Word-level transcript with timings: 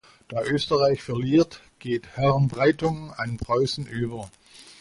Da 0.29 0.41
Österreich 0.41 1.03
verliert, 1.03 1.61
geht 1.77 2.17
Herrenbreitungen 2.17 3.11
an 3.11 3.37
Preußen 3.37 3.85
über. 3.85 4.31